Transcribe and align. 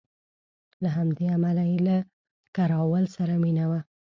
له 0.83 0.89
همدې 0.97 1.25
امله 1.35 1.63
یې 1.71 1.77
له 1.87 1.97
کراول 2.55 3.03
سره 3.15 3.33
مینه 3.43 3.65
وه. 3.69 3.79